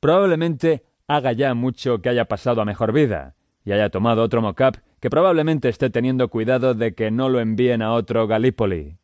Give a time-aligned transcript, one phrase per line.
[0.00, 4.76] Probablemente haga ya mucho que haya pasado a mejor vida y haya tomado otro mocap
[5.00, 8.98] que probablemente esté teniendo cuidado de que no lo envíen a otro Gallipoli.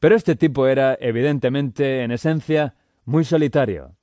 [0.00, 2.74] Pero este tipo era, evidentemente, en esencia,
[3.04, 3.96] muy solitario.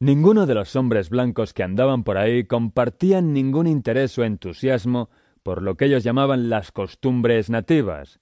[0.00, 5.10] Ninguno de los hombres blancos que andaban por ahí compartían ningún interés o entusiasmo
[5.42, 8.20] por lo que ellos llamaban las costumbres nativas,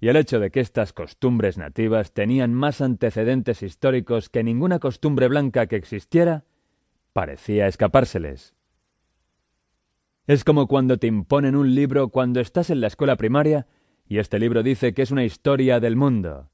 [0.00, 5.28] y el hecho de que estas costumbres nativas tenían más antecedentes históricos que ninguna costumbre
[5.28, 6.44] blanca que existiera,
[7.12, 8.54] parecía escapárseles.
[10.26, 13.66] Es como cuando te imponen un libro cuando estás en la escuela primaria
[14.08, 16.50] y este libro dice que es una historia del mundo.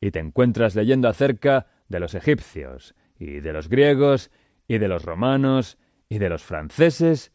[0.00, 4.30] Y te encuentras leyendo acerca de los egipcios, y de los griegos,
[4.66, 5.78] y de los romanos,
[6.08, 7.30] y de los franceses,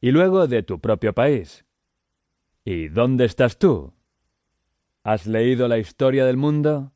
[0.00, 1.64] y luego de tu propio país.
[2.64, 3.92] ¿Y dónde estás tú?
[5.02, 6.92] ¿Has leído la historia del mundo?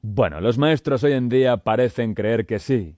[0.00, 2.96] Bueno, los maestros hoy en día parecen creer que sí.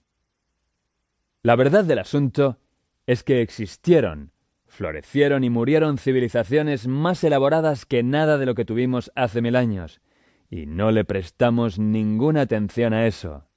[1.42, 2.58] La verdad del asunto
[3.06, 4.32] es que existieron,
[4.66, 10.00] florecieron y murieron civilizaciones más elaboradas que nada de lo que tuvimos hace mil años,
[10.48, 13.48] y no le prestamos ninguna atención a eso.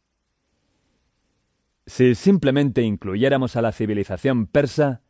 [1.86, 5.02] Si simplemente incluyéramos a la civilización persa,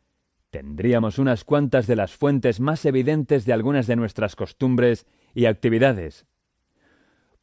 [0.50, 6.26] tendríamos unas cuantas de las fuentes más evidentes de algunas de nuestras costumbres y actividades.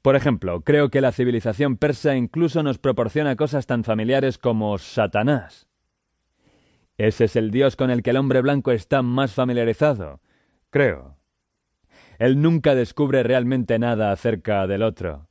[0.01, 5.67] Por ejemplo, creo que la civilización persa incluso nos proporciona cosas tan familiares como Satanás.
[6.97, 10.21] Ese es el dios con el que el hombre blanco está más familiarizado,
[10.69, 11.17] creo.
[12.19, 15.29] Él nunca descubre realmente nada acerca del otro.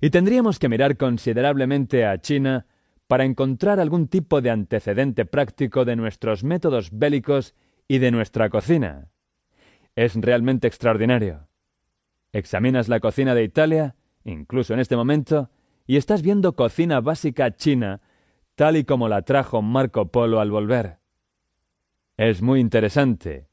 [0.00, 2.66] Y tendríamos que mirar considerablemente a China
[3.10, 7.56] para encontrar algún tipo de antecedente práctico de nuestros métodos bélicos
[7.88, 9.08] y de nuestra cocina.
[9.96, 11.48] Es realmente extraordinario.
[12.32, 15.50] Examinas la cocina de Italia, incluso en este momento,
[15.88, 18.00] y estás viendo cocina básica china
[18.54, 20.98] tal y como la trajo Marco Polo al volver.
[22.16, 23.48] Es muy interesante.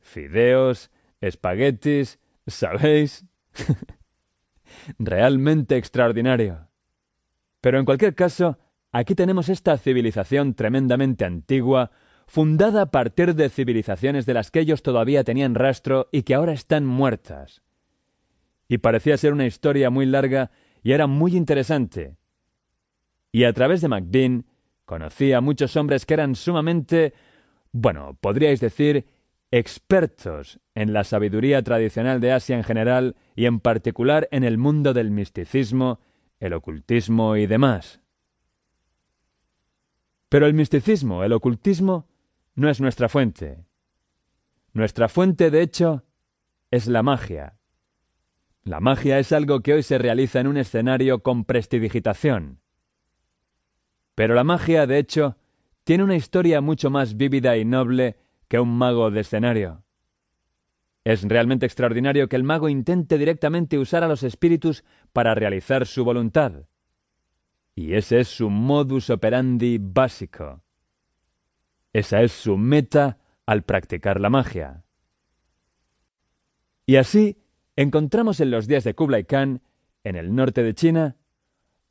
[0.00, 0.90] Fideos,
[1.20, 2.18] espaguetis,
[2.48, 3.24] ¿sabéis?
[4.98, 6.66] Realmente extraordinario.
[7.60, 8.58] Pero en cualquier caso,
[8.98, 11.90] aquí tenemos esta civilización tremendamente antigua,
[12.26, 16.54] fundada a partir de civilizaciones de las que ellos todavía tenían rastro y que ahora
[16.54, 17.62] están muertas.
[18.68, 20.50] Y parecía ser una historia muy larga
[20.82, 22.16] y era muy interesante.
[23.32, 24.46] Y a través de MacBean
[24.86, 27.12] conocí a muchos hombres que eran sumamente,
[27.72, 29.06] bueno, podríais decir,
[29.50, 34.94] expertos en la sabiduría tradicional de Asia en general y en particular en el mundo
[34.94, 36.00] del misticismo,
[36.40, 38.00] el ocultismo y demás.
[40.28, 42.08] Pero el misticismo, el ocultismo,
[42.54, 43.64] no es nuestra fuente.
[44.72, 46.04] Nuestra fuente, de hecho,
[46.70, 47.58] es la magia.
[48.64, 52.60] La magia es algo que hoy se realiza en un escenario con prestidigitación.
[54.16, 55.36] Pero la magia, de hecho,
[55.84, 58.16] tiene una historia mucho más vívida y noble
[58.48, 59.84] que un mago de escenario.
[61.04, 64.82] Es realmente extraordinario que el mago intente directamente usar a los espíritus
[65.12, 66.64] para realizar su voluntad.
[67.78, 70.62] Y ese es su modus operandi básico.
[71.92, 74.82] Esa es su meta al practicar la magia.
[76.86, 77.38] Y así
[77.76, 79.60] encontramos en los días de Kublai Khan,
[80.04, 81.16] en el norte de China,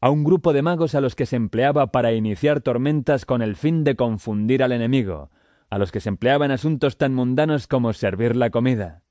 [0.01, 3.56] a un grupo de magos a los que se empleaba para iniciar tormentas con el
[3.56, 5.29] fin de confundir al enemigo,
[5.69, 9.03] a los que se empleaban asuntos tan mundanos como servir la comida.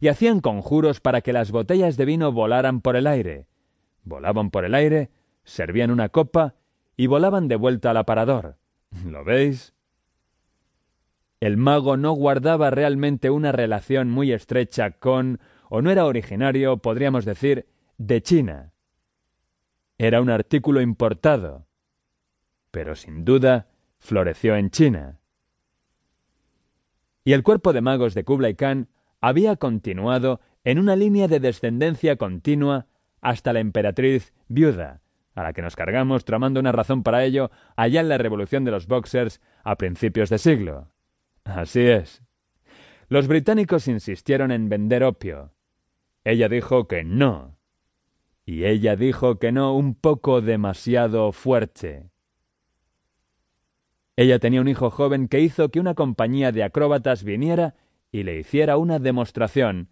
[0.00, 3.46] Y hacían conjuros para que las botellas de vino volaran por el aire.
[4.04, 5.10] Volaban por el aire,
[5.48, 6.54] servían una copa
[6.96, 8.56] y volaban de vuelta al aparador.
[9.04, 9.74] ¿Lo veis?
[11.40, 17.24] El mago no guardaba realmente una relación muy estrecha con, o no era originario, podríamos
[17.24, 17.66] decir,
[17.96, 18.72] de China.
[19.98, 21.66] Era un artículo importado,
[22.70, 25.18] pero sin duda floreció en China
[27.28, 28.88] y el cuerpo de magos de Kublai Khan
[29.20, 32.86] había continuado en una línea de descendencia continua
[33.20, 35.02] hasta la emperatriz viuda,
[35.38, 38.72] a la que nos cargamos tramando una razón para ello allá en la revolución de
[38.72, 40.88] los boxers a principios de siglo.
[41.44, 42.24] Así es.
[43.08, 45.52] Los británicos insistieron en vender opio.
[46.24, 47.56] Ella dijo que no.
[48.44, 52.10] Y ella dijo que no un poco demasiado fuerte.
[54.16, 57.76] Ella tenía un hijo joven que hizo que una compañía de acróbatas viniera
[58.10, 59.90] y le hiciera una demostración,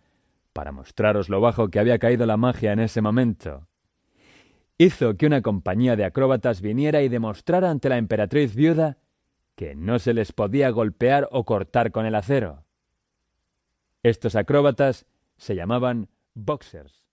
[0.53, 3.69] para mostraros lo bajo que había caído la magia en ese momento.
[4.79, 8.99] Hizo que una compañía de acróbatas viniera y demostrara ante la emperatriz viuda
[9.55, 12.65] que no se les podía golpear o cortar con el acero.
[14.03, 15.07] Estos acróbatas
[15.39, 17.06] se llamaban boxers.